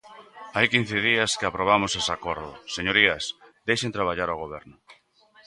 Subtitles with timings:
[0.55, 3.23] Hai quince días que aprobamos ese acordo, señorías,
[3.67, 4.75] deixen traballar o Goberno.